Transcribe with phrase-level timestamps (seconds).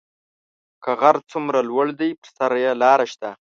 [0.83, 3.29] که غر څومره لوړ دی پر سر یې لار شته